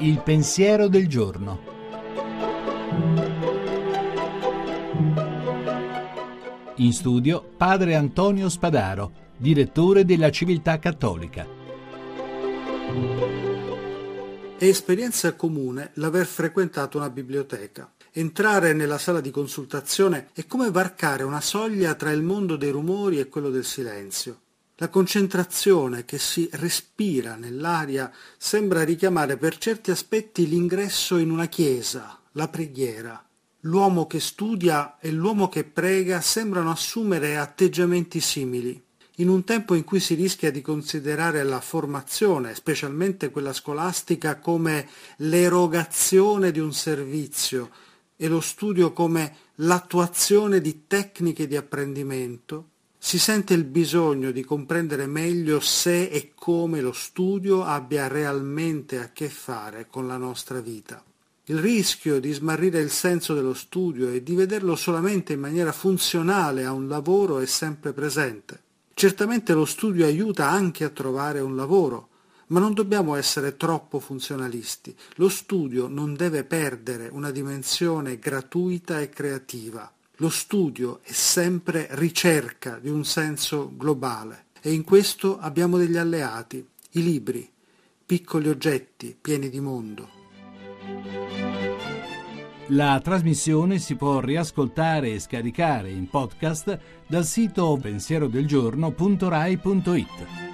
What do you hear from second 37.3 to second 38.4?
atteggiamenti